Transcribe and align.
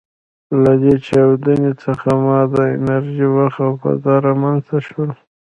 له 0.63 0.73
دې 0.81 0.95
چاودنې 1.07 1.71
څخه 1.83 2.09
ماده، 2.25 2.63
انرژي، 2.77 3.27
وخت 3.37 3.59
او 3.65 3.71
فضا 3.81 4.15
رامنځ 4.27 4.59
ته 4.69 4.77
شول. 4.87 5.09